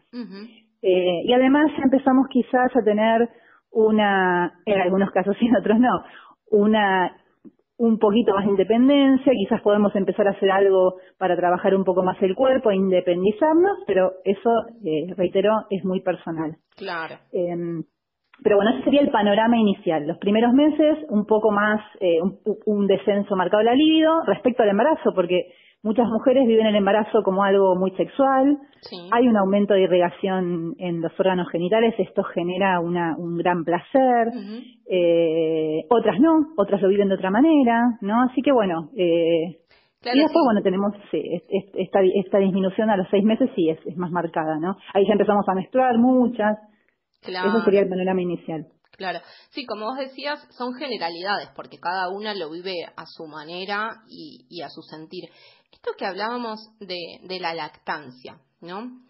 [0.81, 3.29] Eh, y además ya empezamos quizás a tener
[3.71, 6.03] una, en algunos casos y en otros no,
[6.51, 7.15] una
[7.81, 12.03] un poquito más de independencia, quizás podemos empezar a hacer algo para trabajar un poco
[12.03, 14.51] más el cuerpo, independizarnos, pero eso,
[14.85, 16.57] eh, reitero, es muy personal.
[16.77, 17.15] Claro.
[17.33, 17.81] Eh,
[18.43, 20.07] pero bueno, ese sería el panorama inicial.
[20.07, 24.61] Los primeros meses, un poco más, eh, un, un, descenso marcado de la libido respecto
[24.61, 25.51] al embarazo, porque
[25.83, 28.57] Muchas mujeres viven el embarazo como algo muy sexual.
[29.11, 31.95] Hay un aumento de irrigación en los órganos genitales.
[31.97, 34.27] Esto genera una, un gran placer.
[34.87, 38.21] eh, otras no, otras lo viven de otra manera, ¿no?
[38.29, 38.89] Así que bueno.
[38.95, 39.57] Eh,
[40.03, 44.11] y después, bueno, tenemos esta, esta disminución a los seis meses sí es, es más
[44.11, 44.75] marcada, ¿no?
[44.93, 46.57] Ahí ya empezamos a menstruar muchas.
[47.21, 48.65] Eso sería el panorama inicial.
[48.97, 53.89] Claro, sí, como vos decías, son generalidades, porque cada una lo vive a su manera
[54.07, 55.29] y, y a su sentir
[55.71, 59.01] esto que hablábamos de, de la lactancia, ¿no?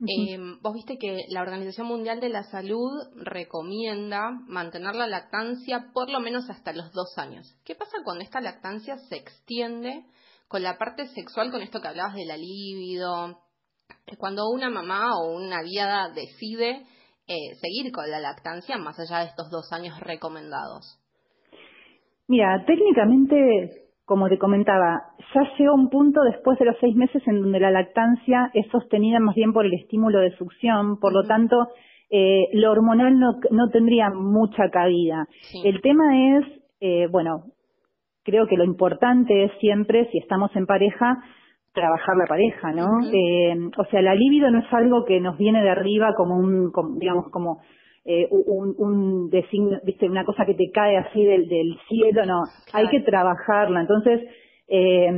[0.00, 6.08] Em, vos viste que la Organización Mundial de la Salud recomienda mantener la lactancia por
[6.08, 7.58] lo menos hasta los dos años.
[7.64, 10.04] ¿Qué pasa cuando esta lactancia se extiende
[10.46, 13.40] con la parte sexual, con esto que hablabas de la libido?
[14.18, 16.86] Cuando una mamá o una guiada decide
[17.26, 21.00] eh, seguir con la lactancia más allá de estos dos años recomendados.
[22.28, 25.02] Mira, técnicamente como te comentaba,
[25.34, 29.20] ya llega un punto después de los seis meses en donde la lactancia es sostenida
[29.20, 31.68] más bien por el estímulo de succión, por lo tanto,
[32.08, 35.26] eh, lo hormonal no, no tendría mucha cabida.
[35.62, 36.46] El tema es,
[36.80, 37.42] eh, bueno,
[38.24, 41.18] creo que lo importante es siempre, si estamos en pareja,
[41.74, 42.88] trabajar la pareja, ¿no?
[43.12, 46.72] eh, o sea, la libido no es algo que nos viene de arriba como un,
[46.98, 47.60] digamos, como
[48.10, 52.40] eh, un, un viste, una cosa que te cae así del, del cielo, no,
[52.72, 53.82] hay que trabajarla.
[53.82, 54.22] Entonces,
[54.66, 55.12] eh,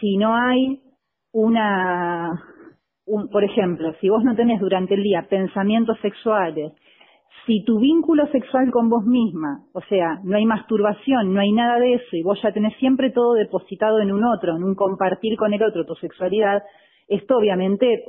[0.00, 0.80] si no hay
[1.32, 2.30] una,
[3.04, 6.72] un, por ejemplo, si vos no tenés durante el día pensamientos sexuales,
[7.44, 11.78] si tu vínculo sexual con vos misma, o sea, no hay masturbación, no hay nada
[11.78, 15.36] de eso, y vos ya tenés siempre todo depositado en un otro, en un compartir
[15.36, 16.62] con el otro tu sexualidad,
[17.06, 18.02] esto obviamente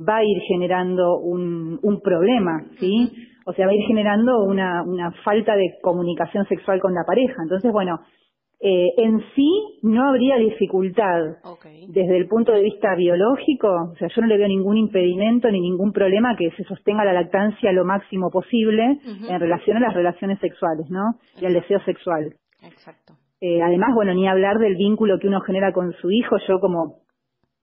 [0.00, 3.10] va a ir generando un, un problema, ¿sí?
[3.44, 7.42] O sea, va a ir generando una, una falta de comunicación sexual con la pareja.
[7.42, 8.00] Entonces, bueno,
[8.66, 11.36] eh, en sí no habría dificultad
[11.88, 15.60] desde el punto de vista biológico, o sea, yo no le veo ningún impedimento ni
[15.60, 20.38] ningún problema que se sostenga la lactancia lo máximo posible en relación a las relaciones
[20.38, 21.02] sexuales, ¿no?
[21.40, 22.34] Y al deseo sexual.
[22.62, 23.14] Exacto.
[23.40, 27.00] Eh, además, bueno, ni hablar del vínculo que uno genera con su hijo, yo como,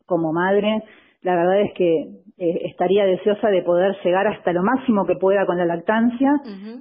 [0.06, 0.84] como madre,
[1.24, 2.06] la verdad es que
[2.38, 6.34] eh, estaría deseosa de poder llegar hasta lo máximo que pueda con la lactancia,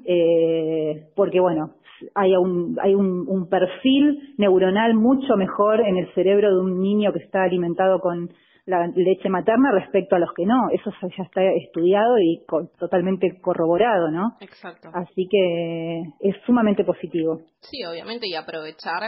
[0.04, 1.74] eh, porque bueno,
[2.14, 7.12] hay, un, hay un, un, perfil neuronal mucho mejor en el cerebro de un niño
[7.12, 8.30] que está alimentado con
[8.66, 10.70] la leche materna respecto a los que no.
[10.72, 12.42] Eso ya está estudiado y
[12.78, 14.36] totalmente corroborado, ¿no?
[14.40, 14.88] Exacto.
[14.94, 17.40] Así que es sumamente positivo.
[17.60, 19.02] Sí, obviamente, y aprovechar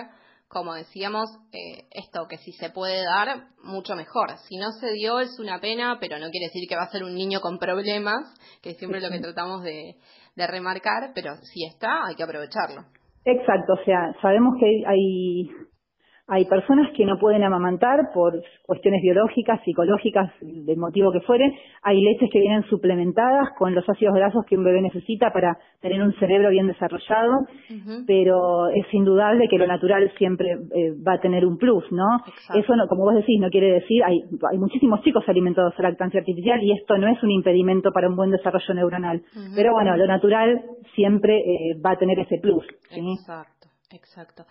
[0.52, 4.36] como decíamos, eh, esto que si se puede dar, mucho mejor.
[4.48, 7.04] Si no se dio es una pena, pero no quiere decir que va a ser
[7.04, 9.96] un niño con problemas, que es siempre lo que tratamos de,
[10.36, 12.82] de remarcar, pero si está, hay que aprovecharlo.
[13.24, 15.50] Exacto, o sea, sabemos que hay hay
[16.46, 21.52] personas que no pueden amamantar por cuestiones biológicas, psicológicas, del motivo que fuere.
[21.82, 26.02] Hay leches que vienen suplementadas con los ácidos grasos que un bebé necesita para tener
[26.02, 27.46] un cerebro bien desarrollado,
[28.06, 32.06] pero es indudable que lo natural siempre eh, va a tener un plus, ¿no?
[32.54, 36.20] Eso, no, como vos decís, no quiere decir, hay, hay muchísimos chicos alimentados a lactancia
[36.20, 39.22] artificial y esto no es un impedimento para un buen desarrollo neuronal.
[39.54, 40.62] Pero bueno, lo natural
[40.94, 42.64] siempre eh, va a tener ese plus.
[42.90, 44.44] Exacto, exacto.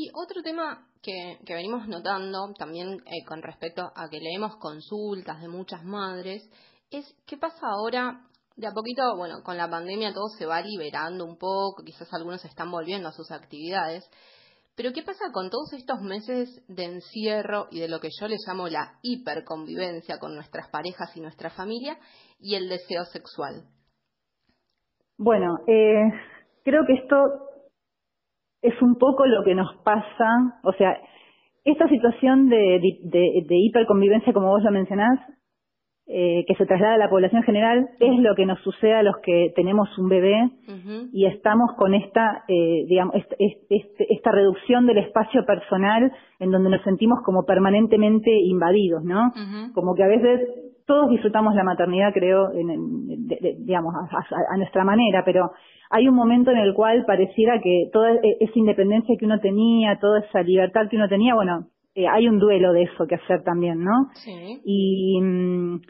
[0.00, 5.48] Y otro tema que, venimos notando también eh, con respecto a que leemos consultas de
[5.48, 6.48] muchas madres
[6.88, 8.20] es qué pasa ahora
[8.54, 12.44] de a poquito, bueno, con la pandemia todo se va liberando un poco, quizás algunos
[12.44, 14.08] están volviendo a sus actividades,
[14.76, 18.36] pero ¿qué pasa con todos estos meses de encierro y de lo que yo le
[18.46, 21.98] llamo la hiperconvivencia con nuestras parejas y nuestra familia
[22.38, 23.64] y el deseo sexual?
[25.16, 26.08] Bueno, eh,
[26.62, 27.47] creo que esto
[28.62, 30.96] es un poco lo que nos pasa, o sea,
[31.64, 35.18] esta situación de, de, de hiperconvivencia, como vos lo mencionás,
[36.10, 39.16] eh, que se traslada a la población general, es lo que nos sucede a los
[39.18, 40.48] que tenemos un bebé
[41.12, 43.14] y estamos con esta, eh, digamos,
[44.08, 49.32] esta reducción del espacio personal en donde nos sentimos como permanentemente invadidos, ¿no?
[49.74, 50.48] Como que a veces
[50.88, 55.52] todos disfrutamos la maternidad, creo, en, digamos, a, nuestra manera, pero
[55.90, 59.98] hay un momento en el cual pareciera que toda e, esa independencia que uno tenía,
[60.00, 63.42] toda esa libertad que uno tenía, bueno, eh, hay un duelo de eso que hacer
[63.44, 64.08] también, ¿no?
[64.14, 64.60] Sí.
[64.64, 65.82] Y mm,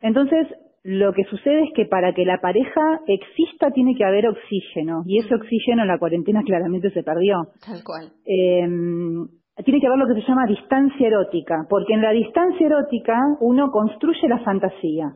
[0.00, 0.48] entonces
[0.82, 5.18] lo que sucede es que para que la pareja exista tiene que haber oxígeno y
[5.18, 7.48] ese oxígeno en la cuarentena claramente se perdió.
[7.60, 8.12] Tal cual.
[8.24, 8.66] Eh,
[9.64, 13.70] tiene que haber lo que se llama distancia erótica, porque en la distancia erótica uno
[13.70, 15.12] construye la fantasía.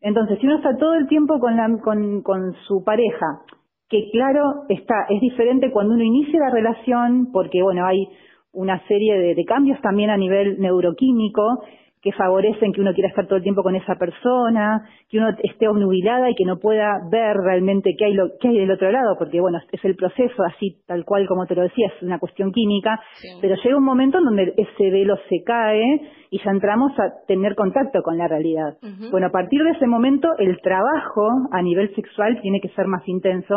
[0.00, 3.42] Entonces, si uno está todo el tiempo con, la, con, con su pareja,
[3.88, 8.08] que claro está, es diferente cuando uno inicia la relación, porque bueno, hay
[8.52, 11.62] una serie de, de cambios también a nivel neuroquímico,
[12.02, 15.68] que favorecen que uno quiera estar todo el tiempo con esa persona, que uno esté
[15.68, 19.14] obnubilada y que no pueda ver realmente qué hay, lo, qué hay del otro lado,
[19.16, 22.50] porque bueno, es el proceso así, tal cual como te lo decía, es una cuestión
[22.50, 23.00] química,
[23.40, 27.54] pero llega un momento en donde ese velo se cae y ya entramos a tener
[27.54, 28.76] contacto con la realidad.
[29.12, 33.06] Bueno, a partir de ese momento el trabajo a nivel sexual tiene que ser más
[33.06, 33.54] intenso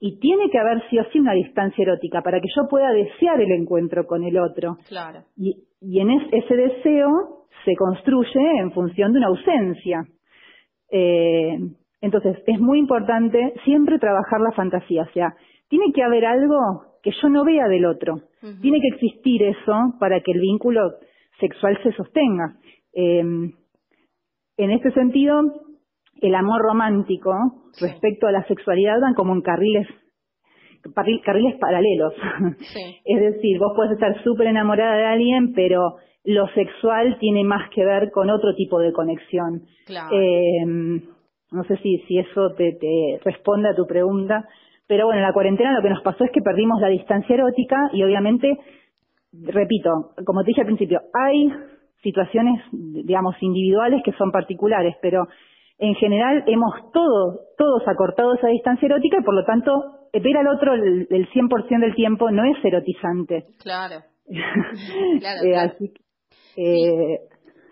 [0.00, 3.40] y tiene que haber sí o sí una distancia erótica para que yo pueda desear
[3.40, 4.76] el encuentro con el otro.
[4.86, 5.24] Claro.
[5.36, 10.04] Y, y en ese deseo se construye en función de una ausencia.
[10.90, 11.58] Eh,
[12.00, 15.34] entonces, es muy importante siempre trabajar la fantasía, o sea,
[15.68, 16.58] tiene que haber algo
[17.02, 18.22] que yo no vea del otro.
[18.62, 20.80] Tiene que existir eso para que el vínculo
[21.40, 22.56] sexual se sostenga.
[22.94, 25.40] Eh, en este sentido,
[26.20, 27.32] el amor romántico
[27.80, 29.86] respecto a la sexualidad van como en carriles
[30.94, 32.14] carriles paralelos.
[33.04, 37.84] es decir, vos puedes estar súper enamorada de alguien, pero lo sexual tiene más que
[37.84, 39.62] ver con otro tipo de conexión.
[40.12, 40.64] Eh,
[41.50, 44.46] no sé si, si eso te, te responde a tu pregunta,
[44.86, 47.76] pero bueno, en la cuarentena lo que nos pasó es que perdimos la distancia erótica
[47.92, 48.58] y obviamente,
[49.32, 49.90] repito,
[50.24, 51.50] como te dije al principio, hay
[52.02, 55.26] situaciones, digamos, individuales que son particulares, pero
[55.78, 60.48] en general hemos todos, todos acortado esa distancia erótica y por lo tanto ver al
[60.48, 63.46] otro el, el 100% del tiempo no es erotizante.
[63.58, 64.02] Claro.
[65.20, 65.94] claro, eh, Así,
[66.56, 67.20] eh,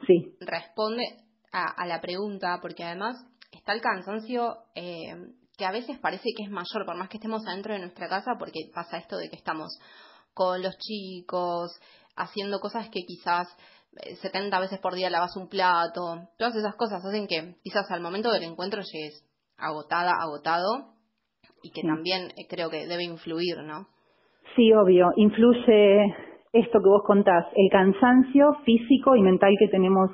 [0.07, 0.37] sí.
[0.41, 1.05] Responde
[1.53, 3.17] a, a, la pregunta porque además
[3.53, 5.15] está el cansancio eh,
[5.57, 8.33] que a veces parece que es mayor, por más que estemos adentro de nuestra casa,
[8.39, 9.79] porque pasa esto de que estamos
[10.35, 11.71] con los chicos,
[12.15, 13.49] haciendo cosas que quizás
[14.21, 18.31] 70 veces por día lavas un plato, todas esas cosas hacen que quizás al momento
[18.31, 19.25] del encuentro llegues
[19.57, 20.96] agotada, agotado
[21.63, 23.87] y que también eh, creo que debe influir, ¿no?
[24.55, 26.15] Sí, obvio, influye
[26.53, 30.11] esto que vos contás, el cansancio físico y mental que tenemos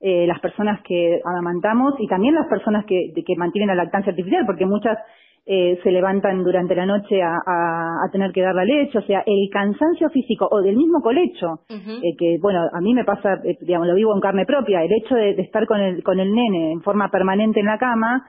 [0.00, 4.44] eh, las personas que amamantamos y también las personas que, que mantienen la lactancia artificial,
[4.46, 4.98] porque muchas
[5.46, 9.22] eh, se levantan durante la noche a, a, tener que dar la leche, o sea,
[9.26, 13.58] el cansancio físico o del mismo colecho, eh, que bueno, a mí me pasa, eh,
[13.60, 16.72] digamos, lo vivo en carne propia, el hecho de, estar con el, con el nene
[16.72, 18.26] en forma permanente en la cama,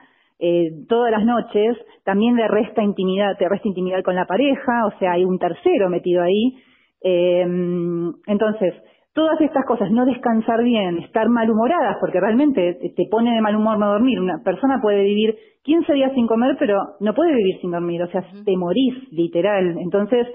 [0.88, 5.12] todas las noches, también le resta intimidad, te resta intimidad con la pareja, o sea,
[5.12, 6.58] hay un tercero metido ahí.
[7.02, 8.74] entonces,
[9.16, 13.78] todas estas cosas, no descansar bien, estar malhumoradas, porque realmente te pone de mal humor
[13.78, 14.20] no dormir.
[14.20, 18.08] Una persona puede vivir 15 días sin comer, pero no puede vivir sin dormir, o
[18.08, 19.78] sea, te morís, literal.
[19.78, 20.28] Entonces,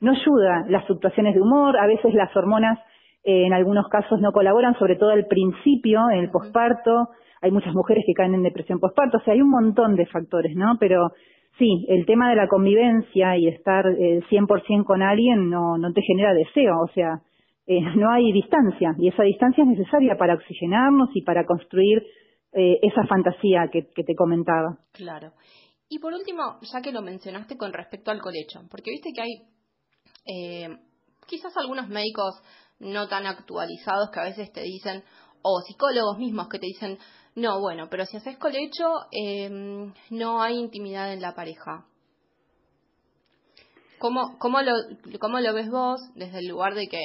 [0.00, 2.78] no ayuda las fluctuaciones de humor, a veces las hormonas
[3.24, 7.08] eh, en algunos casos no colaboran, sobre todo al principio, en el posparto.
[7.42, 10.56] Hay muchas mujeres que caen en depresión posparto, o sea, hay un montón de factores,
[10.56, 10.76] ¿no?
[10.80, 11.10] Pero
[11.58, 16.32] sí, el tema de la convivencia y estar eh, 100% con alguien no, te genera
[16.32, 17.20] deseo, o sea,
[17.66, 22.02] eh, no hay distancia y esa distancia es necesaria para oxigenarnos y para construir
[22.54, 24.78] eh, esa fantasía que, te comentaba.
[24.92, 25.32] Claro.
[25.88, 29.32] Y por último, ya que lo mencionaste con respecto al colecho, porque viste que hay
[30.26, 30.68] eh,
[31.26, 32.42] quizás algunos médicos
[32.78, 35.02] no tan actualizados que a veces te dicen,
[35.42, 36.98] o psicólogos mismos que te dicen,
[37.34, 38.84] no, bueno, pero si haces colecho,
[40.10, 41.86] no hay intimidad en la pareja.
[43.98, 44.72] ¿Cómo, cómo, lo,
[45.20, 47.00] ¿Cómo lo ves vos desde el lugar de que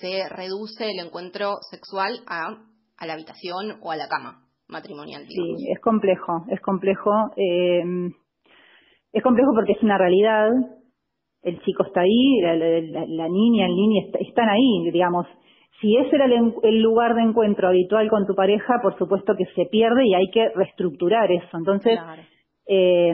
[0.00, 2.56] se reduce el encuentro sexual a,
[2.96, 5.24] a la habitación o a la cama matrimonial.
[5.26, 7.10] Sí, es complejo, es complejo.
[7.36, 7.82] Eh,
[9.12, 10.48] es complejo porque es una realidad.
[11.42, 15.26] El chico está ahí, la, niña, el niño están ahí, digamos.
[15.84, 19.66] Si ese era el, lugar de encuentro habitual con tu pareja, por supuesto que se
[19.66, 21.58] pierde y hay que reestructurar eso.
[21.58, 21.98] Entonces,
[22.66, 23.12] eh,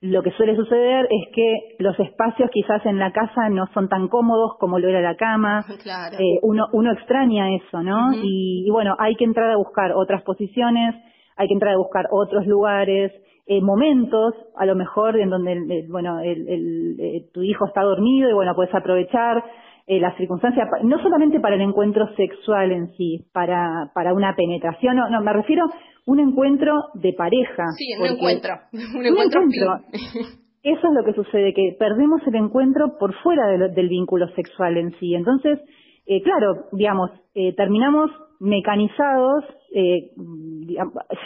[0.00, 4.06] lo que suele suceder es que los espacios quizás en la casa no son tan
[4.06, 5.64] cómodos como lo era la cama.
[6.20, 8.12] Eh, uno, uno extraña eso, ¿no?
[8.22, 10.94] y, bueno, hay que entrar a buscar otras posiciones,
[11.36, 13.10] hay que entrar a buscar otros lugares,
[13.46, 18.32] eh, momentos, a lo mejor en donde, bueno, el, eh, tu hijo está dormido y
[18.32, 19.42] bueno, puedes aprovechar
[19.86, 24.96] eh, las circunstancias, no solamente para el encuentro sexual en sí, para, para una penetración,
[24.96, 25.70] no, no, me refiero a
[26.06, 27.64] un encuentro de pareja.
[27.76, 29.80] Sí, un encuentro, un encuentro.
[30.64, 34.92] Eso es lo que sucede, que perdemos el encuentro por fuera del vínculo sexual en
[34.98, 35.14] sí.
[35.14, 35.60] Entonces,
[36.06, 39.44] eh, claro, digamos, eh, terminamos mecanizados,
[39.74, 40.10] eh,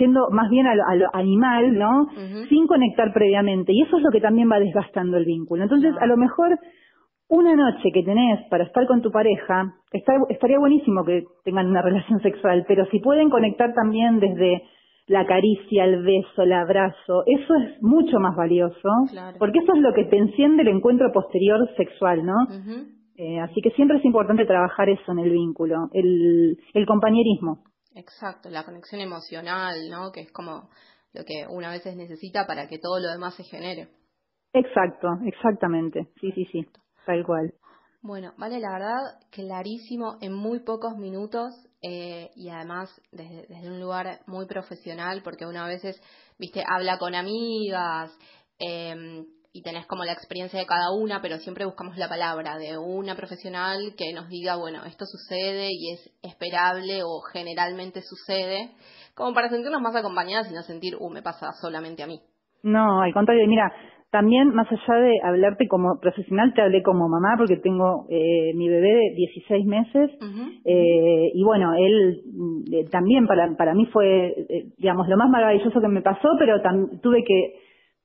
[0.01, 2.09] yendo más bien a lo, animal, ¿no?
[2.49, 3.73] Sin conectar previamente.
[3.73, 5.63] Y eso es lo que también va desgastando el vínculo.
[5.63, 6.59] Entonces, a lo mejor
[7.29, 12.21] una noche que tenés para estar con tu pareja, estaría buenísimo que tengan una relación
[12.21, 14.63] sexual, pero si pueden conectar también desde
[15.07, 18.89] la caricia, el beso, el abrazo, eso es mucho más valioso,
[19.39, 22.35] porque eso es lo que te enciende el encuentro posterior sexual, ¿no?
[23.17, 27.65] eh, así que siempre es importante trabajar eso en el vínculo, el, el compañerismo.
[27.95, 30.13] Exacto, la conexión emocional, ¿no?
[30.13, 30.69] Que es como
[31.15, 33.89] lo que una veces necesita para que todo lo demás se genere.
[34.53, 36.67] Exacto, exactamente, sí, sí, sí.
[37.09, 37.55] Tal cual.
[38.03, 38.99] Bueno, vale, la verdad,
[39.31, 45.67] clarísimo en muy pocos minutos eh, y además desde, un lugar muy profesional, porque una
[45.67, 45.99] veces,
[46.39, 48.15] viste, habla con amigas,
[48.59, 49.25] em,
[49.55, 53.17] y tenés como la experiencia de cada una, pero siempre buscamos la palabra de una
[53.17, 58.71] profesional que nos diga, bueno, esto sucede y es esperable o generalmente sucede,
[59.15, 62.21] como para sentirnos más acompañadas y no sentir, uh, me pasa solamente a mí.
[62.63, 63.73] No, al contrario, mira,
[64.11, 68.69] también más allá de hablarte como profesional, te hablé como mamá porque tengo eh, mi
[68.69, 70.11] bebé de 16 meses
[70.65, 72.23] eh, y bueno, él
[72.73, 76.61] eh, también para, para mí fue, eh, digamos, lo más maravilloso que me pasó, pero
[77.03, 77.55] tuve que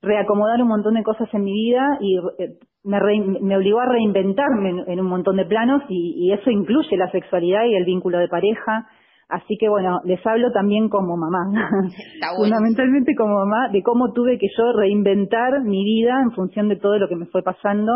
[0.04, 3.00] reacomodar un montón de cosas en mi vida y eh, me,
[3.42, 7.76] me obligó a reinventarme en, un montón de planos y, eso incluye la sexualidad y
[7.76, 8.88] el vínculo de pareja.
[9.34, 11.50] Así que bueno, les hablo también como mamá,
[12.38, 17.00] fundamentalmente como mamá, de cómo tuve que yo reinventar mi vida en función de todo
[17.00, 17.92] lo que me fue pasando.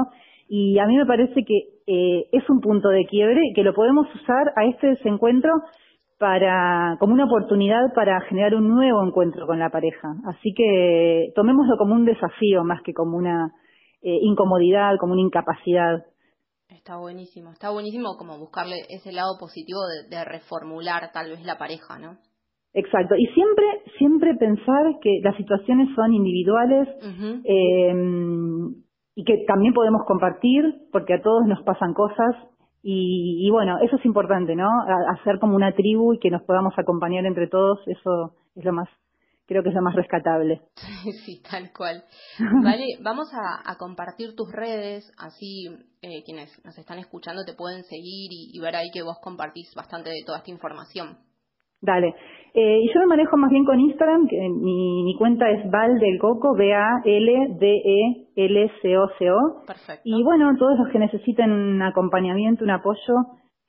[0.49, 4.07] Y a mí me parece que eh, es un punto de quiebre que lo podemos
[4.15, 5.51] usar a este desencuentro
[6.17, 10.15] para como una oportunidad para generar un nuevo encuentro con la pareja.
[10.25, 13.51] Así que tomémoslo como un desafío más que como una
[14.01, 16.03] eh, incomodidad, como una incapacidad.
[16.69, 21.97] Está buenísimo, está buenísimo como buscarle ese lado positivo de, reformular tal vez la pareja,
[21.97, 22.17] ¿no?
[22.73, 23.65] Exacto, y siempre,
[23.97, 26.87] siempre pensar que las situaciones son individuales
[27.45, 28.75] em,
[29.15, 32.35] y que también podemos compartir, porque a todos nos pasan cosas
[32.83, 34.69] y, bueno, eso es importante, ¿no?
[35.13, 38.89] hacer como una tribu y que nos podamos acompañar entre todos, eso es lo más,
[39.47, 40.61] creo que es lo más rescatable.
[41.25, 42.03] Sí, tal cual.
[42.63, 45.67] Vale, vamos a, compartir tus redes, así
[46.01, 50.09] eh, quienes nos están escuchando te pueden seguir y ver ahí que vos compartís bastante
[50.09, 51.17] de toda esta información.
[51.81, 52.13] Dale.
[52.53, 55.99] Eh, y yo me manejo más bien con Instagram, que mi, mi cuenta es Val
[55.99, 57.55] del Coco, B-A-L-D-E-L-C-O-C-O.
[59.65, 60.01] Perfecto.
[60.03, 63.13] Y bueno, todos los que necesiten un acompañamiento, un apoyo,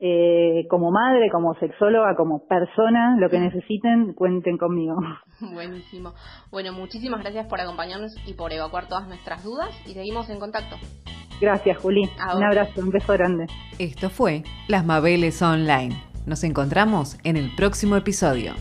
[0.00, 4.96] eh, como madre, como sexóloga, como persona, lo que necesiten, cuenten conmigo.
[5.52, 6.14] Buenísimo.
[6.50, 10.76] Bueno, muchísimas gracias por acompañarnos y por evacuar todas nuestras dudas y seguimos en contacto.
[11.40, 12.08] Gracias, Juli.
[12.34, 13.46] Un abrazo, un beso grande.
[13.78, 15.94] Esto fue Las Mabeles Online.
[16.26, 18.52] Nos encontramos en el próximo episodio.